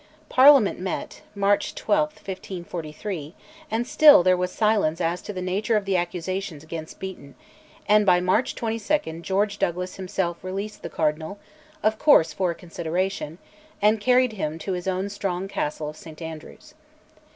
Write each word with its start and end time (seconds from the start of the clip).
Parliament 0.29 0.79
met 0.79 1.21
(March 1.35 1.75
12, 1.75 2.13
1543), 2.15 3.35
and 3.69 3.85
still 3.85 4.23
there 4.23 4.35
was 4.35 4.51
silence 4.51 4.99
as 4.99 5.21
to 5.21 5.31
the 5.31 5.43
nature 5.43 5.75
of 5.77 5.85
the 5.85 5.95
accusations 5.95 6.63
against 6.63 6.97
Beaton; 6.99 7.35
and 7.87 8.03
by 8.03 8.19
March 8.19 8.55
22 8.55 9.19
George 9.21 9.59
Douglas 9.59 9.97
himself 9.97 10.43
released 10.43 10.81
the 10.81 10.89
Cardinal 10.89 11.37
(of 11.83 11.99
course 11.99 12.33
for 12.33 12.49
a 12.49 12.55
consideration) 12.55 13.37
and 13.79 14.01
carried 14.01 14.33
him 14.33 14.57
to 14.57 14.71
his 14.73 14.87
own 14.87 15.07
strong 15.07 15.47
castle 15.47 15.89
of 15.89 15.95
St 15.97 16.19
Andrews. 16.19 16.73